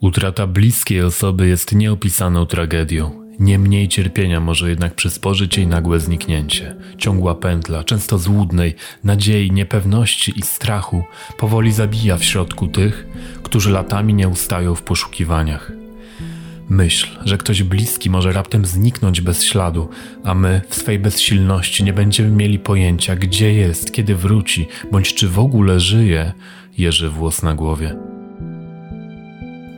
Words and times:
Utrata 0.00 0.46
bliskiej 0.46 1.02
osoby 1.02 1.48
jest 1.48 1.74
nieopisaną 1.74 2.46
tragedią. 2.46 3.10
Nie 3.38 3.58
mniej 3.58 3.88
cierpienia 3.88 4.40
może 4.40 4.70
jednak 4.70 4.94
przysporzyć 4.94 5.56
jej 5.56 5.66
nagłe 5.66 6.00
zniknięcie. 6.00 6.76
Ciągła 6.98 7.34
pętla, 7.34 7.84
często 7.84 8.18
złudnej, 8.18 8.74
nadziei, 9.04 9.52
niepewności 9.52 10.38
i 10.38 10.42
strachu, 10.42 11.04
powoli 11.38 11.72
zabija 11.72 12.16
w 12.16 12.24
środku 12.24 12.66
tych, 12.66 13.06
którzy 13.42 13.70
latami 13.70 14.14
nie 14.14 14.28
ustają 14.28 14.74
w 14.74 14.82
poszukiwaniach. 14.82 15.72
Myśl, 16.68 17.08
że 17.24 17.38
ktoś 17.38 17.62
bliski 17.62 18.10
może 18.10 18.32
raptem 18.32 18.64
zniknąć 18.64 19.20
bez 19.20 19.44
śladu, 19.44 19.88
a 20.24 20.34
my 20.34 20.60
w 20.68 20.74
swej 20.74 20.98
bezsilności 20.98 21.84
nie 21.84 21.92
będziemy 21.92 22.30
mieli 22.30 22.58
pojęcia, 22.58 23.16
gdzie 23.16 23.54
jest, 23.54 23.92
kiedy 23.92 24.16
wróci, 24.16 24.68
bądź 24.92 25.14
czy 25.14 25.28
w 25.28 25.38
ogóle 25.38 25.80
żyje, 25.80 26.32
jeży 26.78 27.10
włos 27.10 27.42
na 27.42 27.54
głowie. 27.54 28.19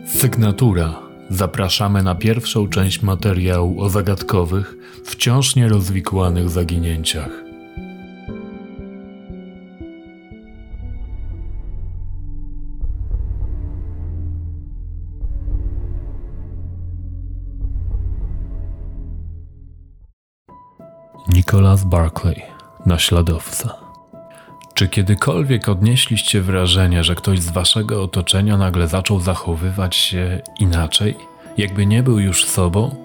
Sygnatura. 0.06 0.98
Zapraszamy 1.30 2.02
na 2.02 2.14
pierwszą 2.14 2.68
część 2.68 3.02
materiału 3.02 3.80
o 3.80 3.88
zagadkowych, 3.88 4.74
wciąż 5.04 5.56
nierozwikłanych 5.56 6.50
zaginięciach. 6.50 7.30
Nicholas 21.34 21.84
Barclay, 21.84 22.42
naśladowca. 22.86 23.81
Czy 24.82 24.88
kiedykolwiek 24.88 25.68
odnieśliście 25.68 26.40
wrażenie, 26.40 27.04
że 27.04 27.14
ktoś 27.14 27.40
z 27.40 27.50
waszego 27.50 28.02
otoczenia 28.02 28.56
nagle 28.56 28.88
zaczął 28.88 29.20
zachowywać 29.20 29.96
się 29.96 30.40
inaczej, 30.58 31.16
jakby 31.58 31.86
nie 31.86 32.02
był 32.02 32.18
już 32.18 32.44
sobą? 32.44 32.96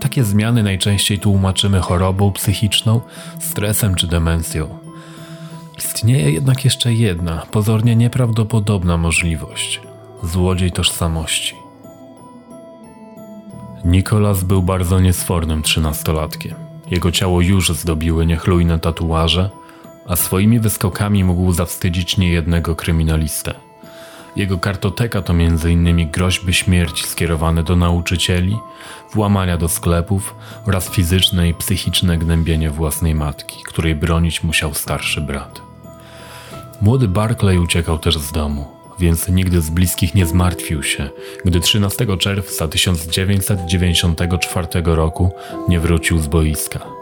Takie 0.00 0.24
zmiany 0.24 0.62
najczęściej 0.62 1.18
tłumaczymy 1.18 1.80
chorobą 1.80 2.32
psychiczną, 2.32 3.00
stresem 3.40 3.94
czy 3.94 4.06
demencją. 4.06 4.78
Istnieje 5.78 6.30
jednak 6.30 6.64
jeszcze 6.64 6.94
jedna, 6.94 7.46
pozornie 7.50 7.96
nieprawdopodobna 7.96 8.96
możliwość 8.96 9.80
złodziej 10.22 10.72
tożsamości. 10.72 11.54
Nikolas 13.84 14.44
był 14.44 14.62
bardzo 14.62 15.00
niesfornym 15.00 15.62
trzynastolatkiem. 15.62 16.54
Jego 16.90 17.12
ciało 17.12 17.40
już 17.40 17.68
zdobiły 17.68 18.26
niechlujne 18.26 18.78
tatuaże, 18.78 19.50
a 20.10 20.16
swoimi 20.16 20.60
wyskokami 20.60 21.24
mógł 21.24 21.52
zawstydzić 21.52 22.16
niejednego 22.16 22.76
kryminalistę. 22.76 23.54
Jego 24.36 24.58
kartoteka 24.58 25.22
to 25.22 25.32
m.in. 25.32 26.10
groźby 26.10 26.54
śmierci 26.54 27.04
skierowane 27.04 27.62
do 27.62 27.76
nauczycieli, 27.76 28.56
włamania 29.14 29.56
do 29.56 29.68
sklepów 29.68 30.34
oraz 30.66 30.90
fizyczne 30.90 31.48
i 31.48 31.54
psychiczne 31.54 32.18
gnębienie 32.18 32.70
własnej 32.70 33.14
matki, 33.14 33.56
której 33.64 33.94
bronić 33.94 34.42
musiał 34.42 34.74
starszy 34.74 35.20
brat. 35.20 35.62
Młody 36.80 37.08
Barclay 37.08 37.58
uciekał 37.58 37.98
też 37.98 38.18
z 38.18 38.32
domu, 38.32 38.68
więc 38.98 39.28
nigdy 39.28 39.60
z 39.60 39.70
bliskich 39.70 40.14
nie 40.14 40.26
zmartwił 40.26 40.82
się, 40.82 41.10
gdy 41.44 41.60
13 41.60 42.18
czerwca 42.18 42.68
1994 42.68 44.66
roku 44.84 45.32
nie 45.68 45.80
wrócił 45.80 46.18
z 46.18 46.26
boiska. 46.26 46.99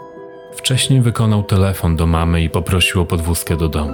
Wcześniej 0.59 1.01
wykonał 1.01 1.43
telefon 1.43 1.95
do 1.95 2.07
mamy 2.07 2.41
i 2.41 2.49
poprosił 2.49 3.01
o 3.01 3.05
podwózkę 3.05 3.57
do 3.57 3.69
domu. 3.69 3.93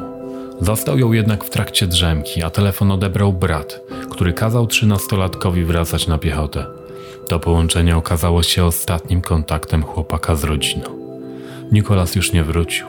Został 0.61 0.99
ją 0.99 1.11
jednak 1.11 1.44
w 1.44 1.49
trakcie 1.49 1.88
drzemki, 1.88 2.44
a 2.44 2.49
telefon 2.49 2.91
odebrał 2.91 3.33
brat, 3.33 3.81
który 4.11 4.33
kazał 4.33 4.67
trzynastolatkowi 4.67 5.66
wracać 5.66 6.07
na 6.07 6.17
piechotę. 6.17 6.66
To 7.27 7.39
połączenie 7.39 7.97
okazało 7.97 8.44
się 8.44 8.66
ostatnim 8.66 9.22
kontaktem 9.22 9.84
chłopaka 9.84 10.35
z 10.35 10.44
rodziną. 10.44 10.85
Nikolas 11.72 12.16
już 12.16 12.34
nie 12.34 12.44
wrócił. 12.44 12.88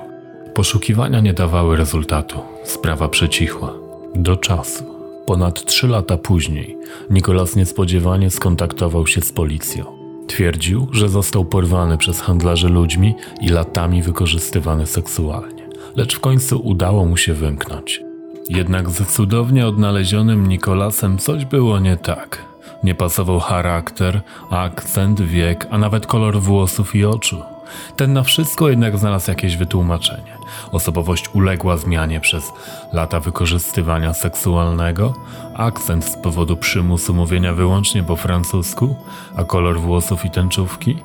Poszukiwania 0.55 1.21
nie 1.21 1.33
dawały 1.33 1.77
rezultatu. 1.77 2.41
Sprawa 2.65 3.09
przecichła. 3.09 3.73
Do 4.15 4.37
czasu. 4.37 4.85
Ponad 5.27 5.65
trzy 5.65 5.89
lata 5.89 6.17
później 6.17 6.79
Nikolas 7.11 7.57
niespodziewanie 7.57 8.31
skontaktował 8.31 9.07
się 9.07 9.21
z 9.21 9.33
policją. 9.33 9.96
Twierdził, 10.27 10.89
że 10.93 11.09
został 11.09 11.45
porwany 11.45 11.99
przez 11.99 12.21
handlarzy 12.21 12.69
ludźmi 12.69 13.15
i 13.41 13.49
latami 13.49 14.03
wykorzystywany 14.03 14.87
seksualnie, 14.87 15.69
lecz 15.97 16.17
w 16.17 16.21
końcu 16.21 16.61
udało 16.65 17.05
mu 17.05 17.17
się 17.17 17.35
wymknąć. 17.35 18.03
Jednak 18.49 18.91
z 18.91 19.15
cudownie 19.15 19.67
odnalezionym 19.67 20.47
Nikolasem 20.47 21.19
coś 21.19 21.45
było 21.45 21.79
nie 21.79 21.97
tak. 21.97 22.45
Nie 22.85 22.95
pasował 22.95 23.41
charakter, 23.41 24.21
akcent, 24.51 25.23
wiek, 25.23 25.67
a 25.71 25.79
nawet 25.79 26.07
kolor 26.07 26.41
włosów 26.41 26.95
i 26.95 27.05
oczu. 27.05 27.56
Ten 27.97 28.13
na 28.13 28.23
wszystko 28.23 28.69
jednak 28.69 28.99
znalazł 28.99 29.31
jakieś 29.31 29.57
wytłumaczenie. 29.57 30.37
Osobowość 30.73 31.29
uległa 31.35 31.77
zmianie 31.77 32.21
przez 32.21 32.53
lata 32.93 33.21
wykorzystywania 33.21 34.15
seksualnego, 34.15 35.15
akcent 35.55 36.05
z 36.05 36.17
powodu 36.17 36.57
przymusu 36.57 37.15
mówienia 37.15 37.55
wyłącznie 37.55 38.03
po 38.03 38.17
francusku, 38.17 38.97
a 39.37 39.45
kolor 39.45 39.81
włosów 39.81 40.25
i 40.25 40.31
tęczówki 40.31 40.97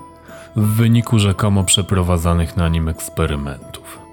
w 0.56 0.76
wyniku 0.76 1.20
rzekomo 1.20 1.64
przeprowadzanych 1.64 2.58
na 2.58 2.70
nim 2.70 2.88
eksperymentów. 2.88 4.11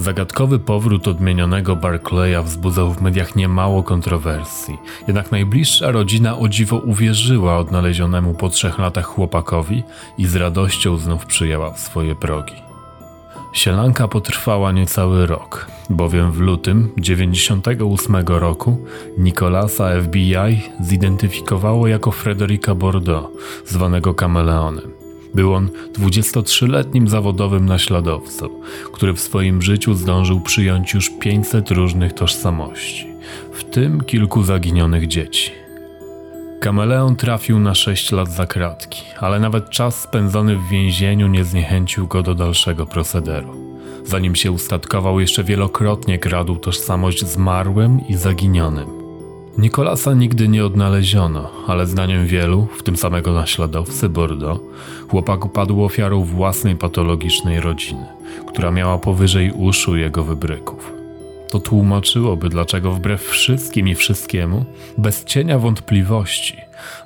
Zagadkowy 0.00 0.58
powrót 0.58 1.08
odmienionego 1.08 1.76
Barclaya 1.76 2.42
wzbudzał 2.44 2.92
w 2.92 3.00
mediach 3.00 3.36
niemało 3.36 3.82
kontrowersji, 3.82 4.78
jednak 5.08 5.32
najbliższa 5.32 5.90
rodzina 5.90 6.38
o 6.38 6.48
dziwo 6.48 6.76
uwierzyła 6.76 7.58
odnalezionemu 7.58 8.34
po 8.34 8.48
trzech 8.48 8.78
latach 8.78 9.04
chłopakowi 9.04 9.82
i 10.18 10.26
z 10.26 10.36
radością 10.36 10.96
znów 10.96 11.26
przyjęła 11.26 11.70
w 11.70 11.80
swoje 11.80 12.14
progi. 12.14 12.54
Sielanka 13.52 14.08
potrwała 14.08 14.72
niecały 14.72 15.26
rok, 15.26 15.66
bowiem 15.90 16.32
w 16.32 16.40
lutym 16.40 16.92
98 16.98 18.16
roku 18.26 18.84
Nicolasa 19.18 20.02
FBI 20.02 20.62
zidentyfikowało 20.80 21.86
jako 21.86 22.10
Frederica 22.10 22.74
Bordeaux, 22.74 23.28
zwanego 23.66 24.14
kameleonem. 24.14 24.99
Był 25.34 25.54
on 25.54 25.68
23-letnim 25.92 27.08
zawodowym 27.08 27.66
naśladowcą, 27.66 28.48
który 28.92 29.12
w 29.12 29.20
swoim 29.20 29.62
życiu 29.62 29.94
zdążył 29.94 30.40
przyjąć 30.40 30.94
już 30.94 31.10
500 31.20 31.70
różnych 31.70 32.12
tożsamości, 32.12 33.06
w 33.52 33.64
tym 33.64 34.00
kilku 34.00 34.42
zaginionych 34.42 35.06
dzieci. 35.06 35.50
Kameleon 36.60 37.16
trafił 37.16 37.58
na 37.58 37.74
6 37.74 38.12
lat 38.12 38.32
za 38.32 38.46
kratki, 38.46 39.02
ale 39.20 39.40
nawet 39.40 39.70
czas 39.70 40.00
spędzony 40.00 40.56
w 40.56 40.68
więzieniu 40.68 41.28
nie 41.28 41.44
zniechęcił 41.44 42.06
go 42.06 42.22
do 42.22 42.34
dalszego 42.34 42.86
procederu. 42.86 43.54
Zanim 44.04 44.36
się 44.36 44.52
ustatkował, 44.52 45.20
jeszcze 45.20 45.44
wielokrotnie 45.44 46.18
kradł 46.18 46.56
tożsamość 46.56 47.26
zmarłym 47.26 48.00
i 48.08 48.16
zaginionym. 48.16 48.99
Nikolasa 49.58 50.14
nigdy 50.14 50.48
nie 50.48 50.64
odnaleziono, 50.64 51.50
ale 51.66 51.86
zdaniem 51.86 52.26
wielu, 52.26 52.68
w 52.78 52.82
tym 52.82 52.96
samego 52.96 53.32
naśladowcy 53.32 54.08
Bordeaux, 54.08 54.60
chłopak 55.08 55.44
upadł 55.44 55.84
ofiarą 55.84 56.24
własnej 56.24 56.76
patologicznej 56.76 57.60
rodziny, 57.60 58.06
która 58.48 58.70
miała 58.70 58.98
powyżej 58.98 59.52
uszu 59.52 59.96
jego 59.96 60.24
wybryków. 60.24 60.92
To 61.50 61.60
tłumaczyłoby, 61.60 62.48
dlaczego 62.48 62.92
wbrew 62.92 63.22
wszystkim 63.22 63.88
i 63.88 63.94
wszystkiemu, 63.94 64.64
bez 64.98 65.24
cienia 65.24 65.58
wątpliwości, 65.58 66.56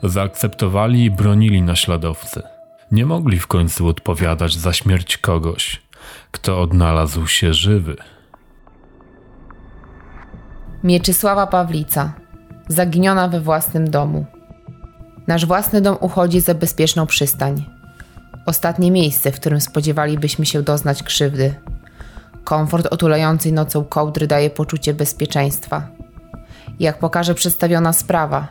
zaakceptowali 0.03 1.04
i 1.04 1.10
bronili 1.10 1.62
naśladowcy. 1.62 2.43
Nie 2.93 3.06
mogli 3.06 3.38
w 3.38 3.47
końcu 3.47 3.88
odpowiadać 3.88 4.54
za 4.54 4.72
śmierć 4.72 5.16
kogoś, 5.16 5.83
kto 6.31 6.60
odnalazł 6.60 7.27
się 7.27 7.54
żywy. 7.54 7.97
Mieczysława 10.83 11.47
Pawlica 11.47 12.23
zaginiona 12.69 13.28
we 13.28 13.41
własnym 13.41 13.91
domu. 13.91 14.25
Nasz 15.27 15.47
własny 15.47 15.81
dom 15.81 15.97
uchodzi 16.01 16.41
za 16.41 16.55
bezpieczną 16.55 17.07
przystań. 17.07 17.65
Ostatnie 18.47 18.91
miejsce, 18.91 19.33
w 19.33 19.41
którym 19.41 19.61
spodziewalibyśmy 19.61 20.47
się 20.47 20.63
doznać 20.63 21.03
krzywdy. 21.03 21.55
Komfort 22.45 22.87
otulającej 22.87 23.53
nocą 23.53 23.84
kołdry 23.84 24.27
daje 24.27 24.51
poczucie 24.51 24.95
bezpieczeństwa. 24.95 25.89
Jak 26.81 26.99
pokaże 26.99 27.34
przedstawiona 27.34 27.93
sprawa, 27.93 28.49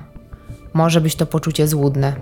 może 0.73 1.01
być 1.01 1.15
to 1.15 1.25
poczucie 1.25 1.67
złudne. 1.67 2.13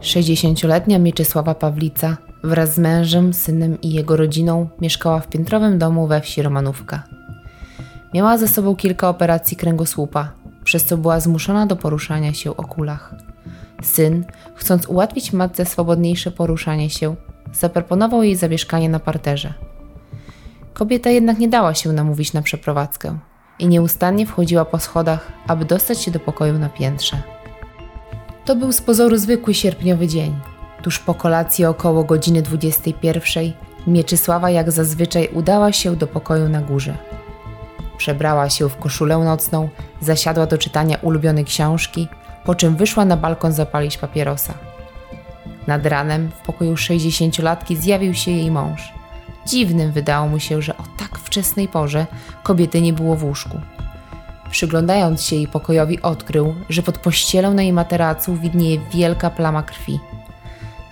60-letnia 0.00 0.98
Mieczysława 0.98 1.54
Pawlica 1.54 2.16
wraz 2.44 2.74
z 2.74 2.78
mężem, 2.78 3.34
synem 3.34 3.80
i 3.80 3.92
jego 3.92 4.16
rodziną 4.16 4.68
mieszkała 4.80 5.20
w 5.20 5.28
piętrowym 5.28 5.78
domu 5.78 6.06
we 6.06 6.20
wsi 6.20 6.42
Romanówka. 6.42 7.02
Miała 8.14 8.38
ze 8.38 8.48
sobą 8.48 8.76
kilka 8.76 9.08
operacji 9.08 9.56
kręgosłupa, 9.56 10.32
przez 10.66 10.84
co 10.84 10.96
była 10.96 11.20
zmuszona 11.20 11.66
do 11.66 11.76
poruszania 11.76 12.34
się 12.34 12.56
o 12.56 12.62
kulach. 12.62 13.14
Syn, 13.82 14.24
chcąc 14.54 14.86
ułatwić 14.86 15.32
matce 15.32 15.64
swobodniejsze 15.64 16.30
poruszanie 16.30 16.90
się, 16.90 17.16
zaproponował 17.52 18.22
jej 18.22 18.36
zamieszkanie 18.36 18.88
na 18.88 19.00
parterze. 19.00 19.54
Kobieta 20.74 21.10
jednak 21.10 21.38
nie 21.38 21.48
dała 21.48 21.74
się 21.74 21.92
namówić 21.92 22.32
na 22.32 22.42
przeprowadzkę 22.42 23.18
i 23.58 23.68
nieustannie 23.68 24.26
wchodziła 24.26 24.64
po 24.64 24.78
schodach, 24.78 25.32
aby 25.46 25.64
dostać 25.64 26.02
się 26.02 26.10
do 26.10 26.20
pokoju 26.20 26.58
na 26.58 26.68
piętrze. 26.68 27.22
To 28.44 28.56
był 28.56 28.72
z 28.72 28.80
pozoru 28.80 29.16
zwykły 29.16 29.54
sierpniowy 29.54 30.08
dzień. 30.08 30.34
Tuż 30.82 30.98
po 30.98 31.14
kolacji 31.14 31.64
około 31.64 32.04
godziny 32.04 32.42
21 32.42 33.52
Mieczysława 33.86 34.50
jak 34.50 34.70
zazwyczaj 34.70 35.28
udała 35.34 35.72
się 35.72 35.96
do 35.96 36.06
pokoju 36.06 36.48
na 36.48 36.60
górze. 36.60 36.96
Przebrała 37.98 38.50
się 38.50 38.68
w 38.68 38.76
koszulę 38.76 39.18
nocną, 39.18 39.68
zasiadła 40.00 40.46
do 40.46 40.58
czytania 40.58 40.98
ulubionej 41.02 41.44
książki, 41.44 42.08
po 42.44 42.54
czym 42.54 42.76
wyszła 42.76 43.04
na 43.04 43.16
balkon 43.16 43.52
zapalić 43.52 43.98
papierosa. 43.98 44.54
Nad 45.66 45.86
ranem 45.86 46.30
w 46.30 46.46
pokoju 46.46 46.74
60-latki 46.74 47.76
zjawił 47.76 48.14
się 48.14 48.30
jej 48.30 48.50
mąż. 48.50 48.92
Dziwnym 49.46 49.92
wydało 49.92 50.28
mu 50.28 50.40
się, 50.40 50.62
że 50.62 50.76
o 50.76 50.82
tak 50.98 51.18
wczesnej 51.18 51.68
porze 51.68 52.06
kobiety 52.42 52.80
nie 52.80 52.92
było 52.92 53.16
w 53.16 53.24
łóżku. 53.24 53.60
Przyglądając 54.50 55.22
się 55.22 55.36
jej 55.36 55.48
pokojowi, 55.48 56.02
odkrył, 56.02 56.54
że 56.68 56.82
pod 56.82 56.98
pościelą 56.98 57.54
na 57.54 57.62
jej 57.62 57.72
materacu 57.72 58.36
widnieje 58.36 58.78
wielka 58.94 59.30
plama 59.30 59.62
krwi. 59.62 60.00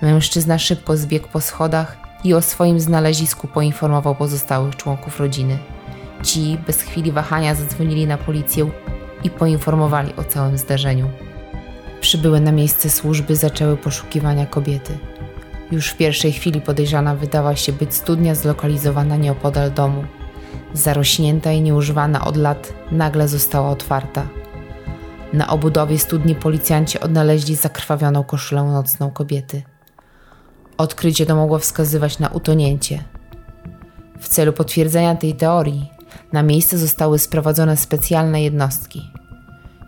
Mężczyzna 0.03 0.59
szybko 0.59 0.97
zbiegł 0.97 1.29
po 1.29 1.41
schodach 1.41 1.97
i 2.25 2.35
o 2.35 2.43
swoim 2.43 2.81
znalezisku 2.81 3.49
poinformował 3.49 4.15
pozostałych 4.15 4.77
członków 4.77 5.21
rodziny. 5.21 5.59
Ci 6.23 6.59
bez 6.67 6.83
chwili 6.83 7.13
wahania 7.13 7.55
zadzwonili 7.55 8.07
na 8.07 8.19
policję 8.19 8.71
i 9.25 9.31
poinformowali 9.31 10.17
o 10.17 10.25
całym 10.25 10.59
zdarzeniu. 10.59 11.11
Przybyłe 12.01 12.41
na 12.41 12.53
miejsce 12.53 12.91
służby 12.91 13.37
zaczęły 13.37 13.77
poszukiwania 13.77 14.47
kobiety. 14.47 14.99
Już 15.73 15.89
w 15.89 15.97
pierwszej 15.97 16.33
chwili 16.33 16.61
podejrzana 16.61 17.15
wydała 17.15 17.57
się 17.57 17.73
być 17.73 17.95
studnia 17.95 18.35
zlokalizowana 18.35 19.17
nieopodal 19.17 19.73
domu. 19.73 20.05
Zarośnięta 20.73 21.53
i 21.53 21.63
nieużywana 21.63 22.25
od 22.25 22.37
lat, 22.37 22.73
nagle 22.93 23.29
została 23.29 23.71
otwarta. 23.71 24.27
Na 25.33 25.49
obudowie 25.49 25.99
studni 25.99 26.35
policjanci 26.35 27.01
odnaleźli 27.01 27.57
zakrwawioną 27.57 28.25
koszulę 28.25 28.63
nocną 28.63 29.11
kobiety. 29.11 29.63
Odkrycie 30.79 31.27
to 31.27 31.37
mogło 31.37 31.59
wskazywać 31.59 32.19
na 32.19 32.29
utonięcie. 32.29 33.05
W 34.21 34.29
celu 34.29 34.53
potwierdzenia 34.53 35.15
tej 35.15 35.35
teorii, 35.35 35.91
na 36.35 36.43
miejsce 36.43 36.79
zostały 36.79 37.19
sprowadzone 37.19 37.77
specjalne 37.77 38.43
jednostki. 38.43 39.11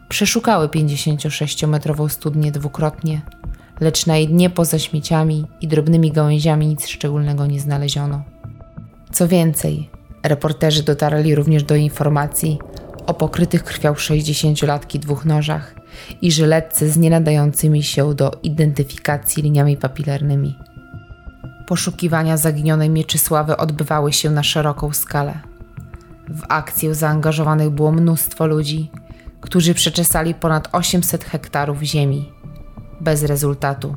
Przeszukały 0.09 0.69
56-metrową 0.69 2.09
studnię 2.09 2.53
dwukrotnie, 2.53 3.23
lecz 3.81 4.07
na 4.07 4.17
jej 4.17 4.29
dnie 4.29 4.51
poza 4.51 4.79
śmieciami 4.79 5.47
i 5.61 5.69
drobnymi 5.69 6.13
gałęziami 6.13 6.67
nic 6.67 6.87
szczególnego 6.87 7.47
nie 7.47 7.61
znaleziono. 7.61 8.23
Co 9.13 9.29
więcej, 9.29 9.91
reporterzy 10.23 10.83
dotarli 10.83 11.35
również 11.35 11.63
do 11.63 11.75
informacji 11.75 12.59
o 13.07 13.15
pokrytych 13.15 13.65
krwią 13.65 13.93
60-latki 13.93 14.99
dwóch 14.99 15.25
nożach 15.25 15.75
i 16.23 16.33
żyletce 16.33 16.89
z 16.89 16.97
nienadającymi 16.97 17.83
się 17.83 18.15
do 18.15 18.31
identyfikacji 18.43 19.43
liniami 19.43 19.77
papilarnymi. 19.77 20.59
Poszukiwania 21.67 22.37
zaginionej 22.37 22.91
Mieczysławy 22.91 23.57
odbywały 23.57 24.13
się 24.13 24.31
na 24.31 24.43
szeroką 24.43 24.93
skalę. 24.93 25.56
W 26.29 26.43
akcję 26.49 26.95
zaangażowanych 26.95 27.71
było 27.71 27.93
mnóstwo 27.93 28.47
ludzi, 28.47 28.91
którzy 29.41 29.75
przeczesali 29.75 30.35
ponad 30.35 30.69
800 30.73 31.25
hektarów 31.25 31.83
ziemi. 31.83 32.33
Bez 33.01 33.23
rezultatu. 33.23 33.97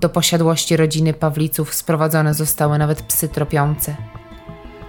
Do 0.00 0.08
posiadłości 0.08 0.76
rodziny 0.76 1.14
Pawliców 1.14 1.74
sprowadzone 1.74 2.34
zostały 2.34 2.78
nawet 2.78 3.02
psy 3.02 3.28
tropiące, 3.28 3.96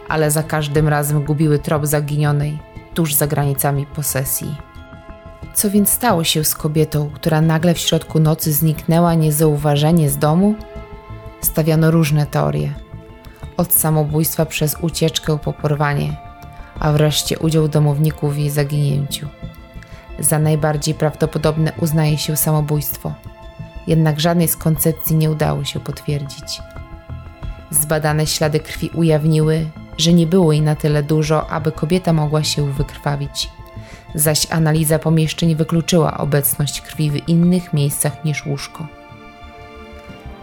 ale 0.07 0.31
za 0.31 0.43
każdym 0.43 0.87
razem 0.87 1.23
gubiły 1.23 1.59
trop 1.59 1.87
zaginionej 1.87 2.59
tuż 2.93 3.13
za 3.13 3.27
granicami 3.27 3.85
posesji. 3.85 4.55
Co 5.53 5.69
więc 5.69 5.89
stało 5.89 6.23
się 6.23 6.43
z 6.43 6.55
kobietą, 6.55 7.09
która 7.13 7.41
nagle 7.41 7.73
w 7.73 7.79
środku 7.79 8.19
nocy 8.19 8.53
zniknęła 8.53 9.13
niezauważenie 9.13 10.09
z 10.09 10.17
domu? 10.17 10.55
Stawiano 11.41 11.91
różne 11.91 12.25
teorie. 12.25 12.84
Od 13.57 13.73
samobójstwa 13.73 14.45
przez 14.45 14.75
ucieczkę 14.81 15.39
po 15.39 15.53
porwanie, 15.53 16.17
a 16.79 16.91
wreszcie 16.91 17.39
udział 17.39 17.67
domowników 17.67 18.33
w 18.33 18.37
jej 18.37 18.49
zaginięciu. 18.49 19.27
Za 20.19 20.39
najbardziej 20.39 20.93
prawdopodobne 20.93 21.71
uznaje 21.81 22.17
się 22.17 22.37
samobójstwo, 22.37 23.13
jednak 23.87 24.19
żadnej 24.19 24.47
z 24.47 24.55
koncepcji 24.55 25.15
nie 25.15 25.31
udało 25.31 25.63
się 25.63 25.79
potwierdzić. 25.79 26.61
Zbadane 27.71 28.27
ślady 28.27 28.59
krwi 28.59 28.89
ujawniły, 28.89 29.65
że 29.97 30.13
nie 30.13 30.27
było 30.27 30.51
jej 30.51 30.61
na 30.61 30.75
tyle 30.75 31.03
dużo, 31.03 31.49
aby 31.49 31.71
kobieta 31.71 32.13
mogła 32.13 32.43
się 32.43 32.73
wykrwawić, 32.73 33.49
zaś 34.15 34.51
analiza 34.51 34.99
pomieszczeń 34.99 35.55
wykluczyła 35.55 36.17
obecność 36.17 36.81
krwi 36.81 37.11
w 37.11 37.29
innych 37.29 37.73
miejscach 37.73 38.25
niż 38.25 38.45
łóżko. 38.45 38.87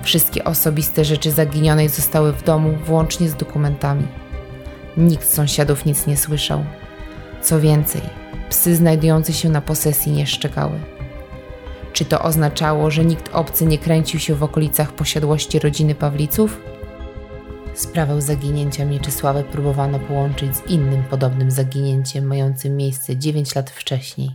Wszystkie 0.03 0.45
osobiste 0.45 1.05
rzeczy 1.05 1.31
zaginionej 1.31 1.89
zostały 1.89 2.33
w 2.33 2.43
domu, 2.43 2.79
włącznie 2.85 3.29
z 3.29 3.35
dokumentami. 3.35 4.07
Nikt 4.97 5.29
z 5.29 5.33
sąsiadów 5.33 5.87
nic 5.87 6.07
nie 6.07 6.17
słyszał. 6.17 6.65
Co 7.43 7.61
więcej, 7.61 8.01
psy 8.51 8.77
znajdujące 8.77 9.33
się 9.33 9.49
na 9.49 9.61
posesji 9.61 10.13
nie 10.13 10.27
szczekały. 10.27 10.81
Czy 11.93 12.05
to 12.05 12.23
oznaczało, 12.23 12.91
że 12.91 13.05
nikt 13.05 13.35
obcy 13.35 13.67
nie 13.67 13.79
kręcił 13.79 14.21
się 14.21 14.35
w 14.35 14.43
okolicach 14.43 14.93
posiadłości 14.93 15.59
rodziny 15.59 15.95
Pawliców? 15.95 16.61
Sprawę 17.75 18.23
zaginięcia 18.23 18.85
Mieczysławy 18.85 19.45
próbowano 19.45 19.99
połączyć 19.99 20.57
z 20.57 20.67
innym 20.67 21.03
podobnym 21.05 21.51
zaginięciem 21.51 22.27
mającym 22.27 22.77
miejsce 22.77 23.17
9 23.17 23.55
lat 23.55 23.71
wcześniej. 23.71 24.31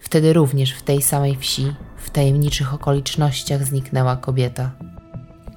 Wtedy 0.00 0.32
również 0.32 0.72
w 0.72 0.82
tej 0.82 1.02
samej 1.02 1.36
wsi, 1.36 1.74
w 1.98 2.10
tajemniczych 2.10 2.74
okolicznościach 2.74 3.64
zniknęła 3.64 4.16
kobieta. 4.16 4.70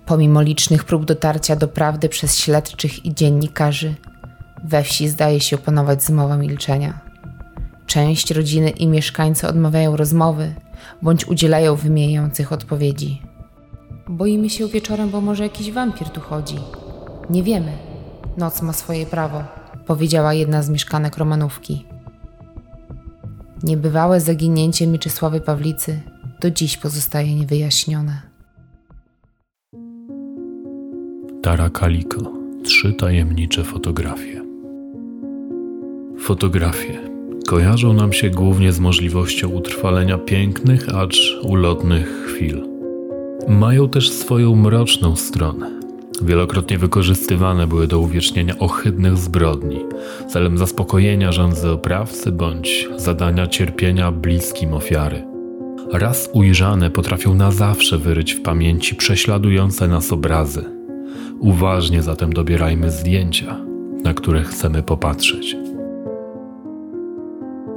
Pomimo 0.05 0.41
licznych 0.41 0.83
prób 0.83 1.05
dotarcia 1.05 1.55
do 1.55 1.67
prawdy 1.67 2.09
przez 2.09 2.37
śledczych 2.37 3.05
i 3.05 3.13
dziennikarzy, 3.13 3.95
we 4.63 4.83
wsi 4.83 5.09
zdaje 5.09 5.39
się 5.39 5.55
opanować 5.55 6.03
zmowa 6.03 6.37
milczenia. 6.37 6.99
Część 7.85 8.31
rodziny 8.31 8.69
i 8.69 8.87
mieszkańcy 8.87 9.47
odmawiają 9.47 9.97
rozmowy 9.97 10.53
bądź 11.01 11.27
udzielają 11.27 11.75
wymijających 11.75 12.51
odpowiedzi. 12.51 13.21
Boimy 14.09 14.49
się 14.49 14.67
wieczorem, 14.67 15.09
bo 15.09 15.21
może 15.21 15.43
jakiś 15.43 15.71
wampir 15.71 16.09
tu 16.09 16.21
chodzi. 16.21 16.59
Nie 17.29 17.43
wiemy. 17.43 17.71
Noc 18.37 18.61
ma 18.61 18.73
swoje 18.73 19.05
prawo, 19.05 19.43
powiedziała 19.87 20.33
jedna 20.33 20.63
z 20.63 20.69
mieszkanek 20.69 21.17
Romanówki. 21.17 21.85
Niebywałe 23.63 24.21
zaginięcie 24.21 24.87
Mieczysławy 24.87 25.41
Pawlicy 25.41 26.01
do 26.41 26.51
dziś 26.51 26.77
pozostaje 26.77 27.35
niewyjaśnione. 27.35 28.21
Tara 31.41 31.69
Kaliko. 31.69 32.33
Trzy 32.63 32.93
tajemnicze 32.93 33.63
fotografie. 33.63 34.41
Fotografie 36.19 36.99
kojarzą 37.47 37.93
nam 37.93 38.13
się 38.13 38.29
głównie 38.29 38.71
z 38.71 38.79
możliwością 38.79 39.49
utrwalenia 39.49 40.17
pięknych, 40.17 40.95
acz 40.95 41.39
ulotnych 41.43 42.25
chwil. 42.27 42.63
Mają 43.47 43.89
też 43.89 44.11
swoją 44.11 44.55
mroczną 44.55 45.15
stronę. 45.15 45.71
Wielokrotnie 46.21 46.77
wykorzystywane 46.77 47.67
były 47.67 47.87
do 47.87 47.99
uwiecznienia 47.99 48.59
ohydnych 48.59 49.17
zbrodni, 49.17 49.79
celem 50.29 50.57
zaspokojenia 50.57 51.31
żądzy 51.31 51.69
oprawcy 51.69 52.31
bądź 52.31 52.87
zadania 52.97 53.47
cierpienia 53.47 54.11
bliskim 54.11 54.73
ofiary. 54.73 55.30
Raz 55.93 56.29
ujrzane 56.33 56.89
potrafią 56.89 57.33
na 57.33 57.51
zawsze 57.51 57.97
wyryć 57.97 58.33
w 58.33 58.41
pamięci 58.41 58.95
prześladujące 58.95 59.87
nas 59.87 60.11
obrazy. 60.11 60.65
Uważnie 61.39 62.03
zatem 62.03 62.33
dobierajmy 62.33 62.91
zdjęcia, 62.91 63.57
na 64.03 64.13
które 64.13 64.43
chcemy 64.43 64.83
popatrzeć. 64.83 65.55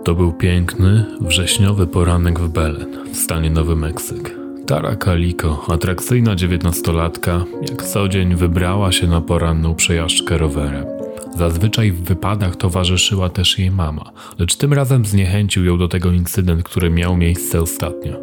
To 0.04 0.14
był 0.14 0.32
piękny, 0.32 1.04
wrześniowy 1.20 1.86
poranek 1.86 2.40
w 2.40 2.48
Belen, 2.48 3.12
w 3.12 3.16
stanie 3.16 3.50
Nowy 3.50 3.76
Meksyk. 3.76 4.36
Tara 4.66 4.96
Kaliko, 4.96 5.66
atrakcyjna 5.68 6.36
dziewiętnastolatka, 6.36 7.44
jak 7.70 7.82
co 7.82 8.08
dzień 8.08 8.34
wybrała 8.34 8.92
się 8.92 9.06
na 9.06 9.20
poranną 9.20 9.74
przejażdżkę 9.74 10.38
rowerem. 10.38 10.93
Zazwyczaj 11.36 11.92
w 11.92 12.02
wypadach 12.02 12.56
towarzyszyła 12.56 13.28
też 13.28 13.58
jej 13.58 13.70
mama, 13.70 14.12
lecz 14.38 14.56
tym 14.56 14.72
razem 14.72 15.04
zniechęcił 15.04 15.64
ją 15.64 15.78
do 15.78 15.88
tego 15.88 16.12
incydent, 16.12 16.62
który 16.62 16.90
miał 16.90 17.16
miejsce 17.16 17.60
ostatnio. 17.60 18.20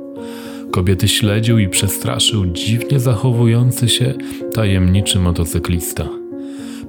Kobiety 0.72 1.08
śledził 1.08 1.60
i 1.60 1.70
przestraszył 1.70 2.46
dziwnie 2.46 3.00
zachowujący 3.00 3.90
się 3.90 4.14
tajemniczy 4.54 5.20
motocyklista. 5.20 6.06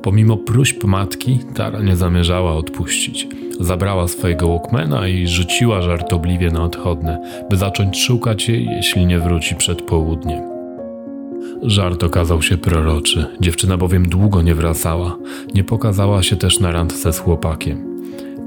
Pomimo 0.02 0.36
próśb 0.36 0.84
matki, 0.84 1.38
Tara 1.54 1.82
nie 1.82 1.96
zamierzała 1.96 2.52
odpuścić. 2.54 3.28
Zabrała 3.60 4.08
swojego 4.08 4.48
Walkmana 4.48 5.08
i 5.08 5.26
rzuciła 5.26 5.82
żartobliwie 5.82 6.50
na 6.50 6.64
odchodne, 6.64 7.44
by 7.50 7.56
zacząć 7.56 8.02
szukać 8.02 8.48
jej, 8.48 8.66
jeśli 8.66 9.06
nie 9.06 9.18
wróci 9.18 9.54
przed 9.54 9.82
południem. 9.82 10.51
Żart 11.62 12.04
okazał 12.04 12.42
się 12.42 12.58
proroczy, 12.58 13.26
dziewczyna 13.40 13.76
bowiem 13.76 14.08
długo 14.08 14.42
nie 14.42 14.54
wracała, 14.54 15.16
nie 15.54 15.64
pokazała 15.64 16.22
się 16.22 16.36
też 16.36 16.60
na 16.60 16.72
randce 16.72 17.12
z 17.12 17.18
chłopakiem. 17.18 17.92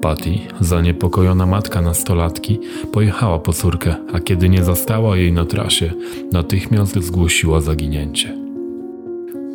Patty, 0.02 0.40
zaniepokojona 0.60 1.46
matka 1.46 1.82
nastolatki, 1.82 2.60
pojechała 2.92 3.40
po 3.40 3.54
córkę, 3.54 3.96
a 4.14 4.20
kiedy 4.20 4.50
nie 4.50 4.64
zastała 4.64 5.18
jej 5.18 5.34
na 5.34 5.46
trasie, 5.46 5.92
natychmiast 6.32 7.04
zgłosiła 7.04 7.62
zaginięcie. 7.62 8.46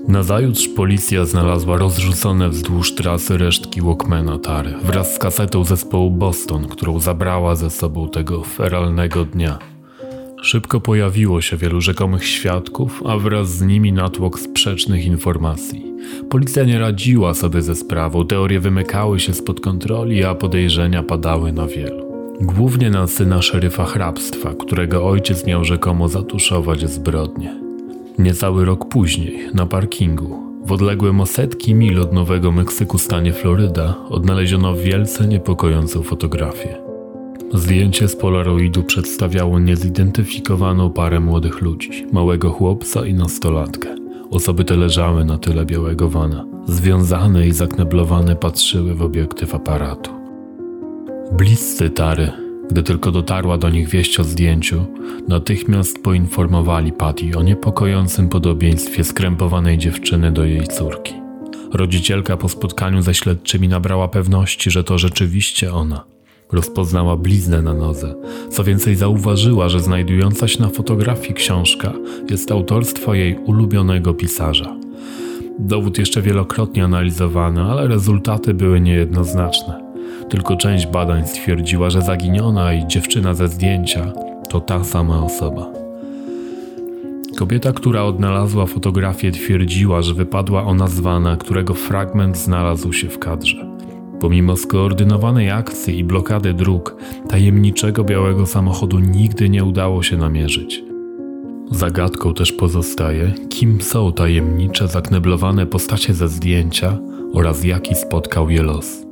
Nazajutrz 0.09 0.69
policja 0.69 1.25
znalazła 1.25 1.77
rozrzucone 1.77 2.49
wzdłuż 2.49 2.95
trasy 2.95 3.39
resztki 3.39 3.83
Walkmana 3.83 4.39
Tary 4.39 4.75
wraz 4.85 5.15
z 5.15 5.19
kasetą 5.19 5.65
zespołu 5.65 6.11
Boston, 6.11 6.69
którą 6.69 7.01
zabrała 7.01 7.57
ze 7.57 7.71
sobą 7.71 8.09
tego 8.09 8.45
feralnego 8.45 9.25
dnia. 9.25 9.59
Szybko 10.43 10.81
pojawiło 10.81 11.41
się 11.41 11.57
wielu 11.57 11.81
rzekomych 11.81 12.27
świadków, 12.27 13.03
a 13.07 13.19
wraz 13.19 13.49
z 13.49 13.63
nimi 13.63 13.93
natłok 13.93 14.41
sprzecznych 14.41 15.07
informacji. 15.07 15.85
Policja 16.31 16.65
nie 16.65 16.79
radziła 16.79 17.35
sobie 17.35 17.63
ze 17.63 17.75
sprawą, 17.75 18.27
teorie 18.27 18.61
wymykały 18.61 19.21
się 19.21 19.35
spod 19.35 19.61
kontroli, 19.61 20.25
a 20.25 20.35
podejrzenia 20.35 21.03
padały 21.03 21.53
na 21.53 21.67
wielu. 21.67 22.11
Głównie 22.41 22.91
na 22.91 23.07
syna 23.07 23.43
szeryfa 23.43 23.85
hrabstwa, 23.85 24.55
którego 24.55 25.07
ojciec 25.07 25.47
miał 25.47 25.65
rzekomo 25.65 26.09
zatuszować 26.09 26.91
zbrodnie. 26.91 27.55
Niecały 28.19 28.65
rok 28.65 28.89
później, 28.89 29.39
na 29.55 29.67
parkingu, 29.67 30.43
w 30.65 30.73
odległym 30.73 31.21
o 31.21 31.27
setki 31.27 31.75
mil 31.75 32.01
od 32.01 32.13
Nowego 32.13 32.53
Meksyku 32.53 32.99
stanie 32.99 33.33
Floryda, 33.33 33.95
odnaleziono 34.09 34.77
wielce 34.77 35.27
niepokojącą 35.27 36.03
fotografię. 36.03 36.80
Zdjęcie 37.55 38.09
z 38.09 38.17
Polaroidu 38.17 38.83
przedstawiało 38.83 39.59
niezidentyfikowaną 39.59 40.91
parę 40.91 41.21
młodych 41.21 41.61
ludzi, 41.61 42.07
małego 42.13 42.51
chłopca 42.51 43.07
i 43.07 43.15
nastolatkę. 43.15 43.89
Osoby 44.31 44.65
te 44.65 44.77
leżały 44.77 45.25
na 45.25 45.39
tyle 45.39 45.67
białego 45.67 46.09
wana. 46.09 46.47
Związane 46.67 47.47
i 47.47 47.53
zakneblowane 47.53 48.37
patrzyły 48.37 48.95
w 48.95 49.03
obiektyw 49.03 49.55
aparatu. 49.55 50.11
Bliscy 51.33 51.91
Tary, 51.91 52.33
gdy 52.71 52.83
tylko 52.83 53.11
dotarła 53.11 53.59
do 53.59 53.71
nich 53.71 53.89
wieść 53.89 54.21
o 54.21 54.25
zdjęciu, 54.25 54.87
natychmiast 55.29 56.03
poinformowali 56.03 56.93
Patty 56.93 57.39
o 57.39 57.43
niepokojącym 57.43 58.29
podobieństwie 58.29 59.05
skrępowanej 59.05 59.79
dziewczyny 59.79 60.33
do 60.33 60.45
jej 60.45 60.67
córki. 60.67 61.15
Rodzicielka 61.73 62.37
po 62.37 62.49
spotkaniu 62.49 63.03
ze 63.03 63.15
śledczymi 63.15 63.69
nabrała 63.69 64.09
pewności, 64.09 64.71
że 64.71 64.85
to 64.85 64.99
rzeczywiście 64.99 65.73
ona. 65.73 66.10
Rozpoznała 66.53 67.17
bliznę 67.17 67.63
na 67.63 67.75
nodze. 67.75 68.15
Co 68.51 68.65
więcej, 68.65 68.97
zauważyła, 68.97 69.69
że 69.69 69.81
znajdująca 69.81 70.49
się 70.49 70.63
na 70.63 70.69
fotografii 70.69 71.35
książka 71.35 71.93
jest 72.31 72.53
autorstwo 72.53 73.15
jej 73.15 73.39
ulubionego 73.47 74.15
pisarza. 74.15 74.77
Dowód 75.59 75.99
jeszcze 75.99 76.23
wielokrotnie 76.23 76.85
analizowano, 76.85 77.71
ale 77.71 77.89
rezultaty 77.89 78.55
były 78.55 78.81
niejednoznaczne. 78.81 79.81
Tylko 80.31 80.57
część 80.57 80.87
badań 80.87 81.27
stwierdziła, 81.27 81.91
że 81.91 82.03
zaginiona 82.03 82.75
i 82.75 82.87
dziewczyna 82.87 83.35
ze 83.35 83.49
zdjęcia 83.49 84.13
to 84.49 84.61
ta 84.61 84.85
sama 84.85 85.25
osoba. 85.25 85.67
Kobieta, 87.39 87.73
która 87.73 88.05
odnalazła 88.05 88.67
fotografię, 88.67 89.33
twierdziła, 89.33 90.03
że 90.03 90.15
wypadła 90.15 90.65
ona 90.65 90.89
z 90.89 91.01
wana, 91.01 91.37
którego 91.37 91.75
fragment 91.75 92.39
znalazł 92.39 92.93
się 92.93 93.09
w 93.09 93.19
kadrze. 93.19 93.80
Pomimo 94.21 94.57
skoordynowanej 94.57 95.51
akcji 95.51 95.99
i 95.99 96.05
blokady 96.05 96.55
dróg, 96.55 96.97
tajemniczego 97.29 98.05
białego 98.05 98.47
samochodu 98.47 98.99
nigdy 98.99 99.49
nie 99.49 99.65
udało 99.65 100.03
się 100.03 100.17
namierzyć. 100.17 100.83
Zagadką 101.71 102.35
też 102.35 102.53
pozostaje, 102.53 103.33
kim 103.49 103.81
są 103.81 104.13
tajemnicze, 104.13 104.89
zakneblowane 104.89 105.67
postacie 105.67 106.15
ze 106.15 106.29
zdjęcia 106.29 106.99
oraz 107.33 107.65
jaki 107.65 107.95
spotkał 107.95 108.51
je 108.51 108.63
los. 108.63 109.07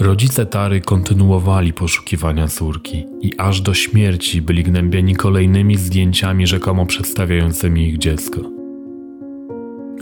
Rodzice 0.00 0.46
Tary 0.46 0.80
kontynuowali 0.80 1.72
poszukiwania 1.72 2.48
córki 2.48 3.04
i 3.20 3.32
aż 3.38 3.60
do 3.60 3.74
śmierci 3.74 4.42
byli 4.42 4.62
gnębieni 4.62 5.16
kolejnymi 5.16 5.76
zdjęciami 5.76 6.46
rzekomo 6.46 6.86
przedstawiającymi 6.86 7.88
ich 7.88 7.98
dziecko. 7.98 8.40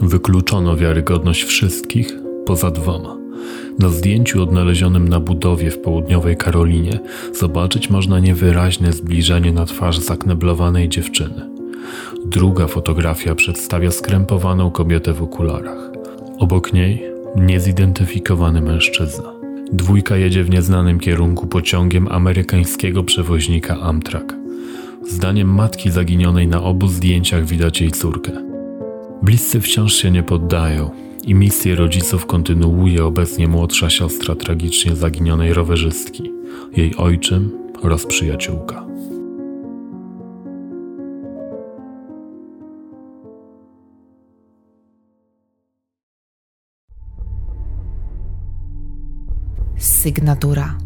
Wykluczono 0.01 0.75
wiarygodność 0.75 1.43
wszystkich 1.43 2.19
poza 2.45 2.71
dwoma. 2.71 3.16
Na 3.79 3.89
zdjęciu 3.89 4.43
odnalezionym 4.43 5.09
na 5.09 5.19
budowie 5.19 5.71
w 5.71 5.79
południowej 5.79 6.37
Karolinie 6.37 6.99
zobaczyć 7.33 7.89
można 7.89 8.19
niewyraźne 8.19 8.93
zbliżenie 8.93 9.51
na 9.51 9.65
twarz 9.65 9.99
zakneblowanej 9.99 10.89
dziewczyny. 10.89 11.49
Druga 12.25 12.67
fotografia 12.67 13.35
przedstawia 13.35 13.91
skrępowaną 13.91 14.71
kobietę 14.71 15.13
w 15.13 15.23
okularach. 15.23 15.91
Obok 16.39 16.73
niej 16.73 17.03
niezidentyfikowany 17.35 18.61
mężczyzna. 18.61 19.33
Dwójka 19.71 20.17
jedzie 20.17 20.43
w 20.43 20.49
nieznanym 20.49 20.99
kierunku 20.99 21.47
pociągiem 21.47 22.07
amerykańskiego 22.11 23.03
przewoźnika 23.03 23.79
Amtrak. 23.79 24.35
Zdaniem 25.09 25.53
matki 25.53 25.91
zaginionej 25.91 26.47
na 26.47 26.63
obu 26.63 26.87
zdjęciach 26.87 27.45
widać 27.45 27.81
jej 27.81 27.91
córkę. 27.91 28.31
Bliscy 29.21 29.61
wciąż 29.61 29.93
się 29.93 30.11
nie 30.11 30.23
poddają 30.23 31.06
i 31.27 31.35
misję 31.35 31.75
rodziców 31.75 32.25
kontynuuje 32.25 33.05
obecnie 33.05 33.47
młodsza 33.47 33.89
siostra 33.89 34.35
tragicznie 34.35 34.95
zaginionej 34.95 35.53
rowerzystki, 35.53 36.31
jej 36.75 36.95
ojczym 36.95 37.51
oraz 37.81 38.05
przyjaciółka. 38.05 38.87
Sygnatura. 49.77 50.77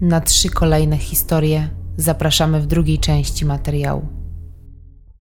Na 0.00 0.20
trzy 0.20 0.48
kolejne 0.48 0.98
historie 0.98 1.68
zapraszamy 1.96 2.60
w 2.60 2.66
drugiej 2.66 2.98
części 2.98 3.44
materiału. 3.44 4.15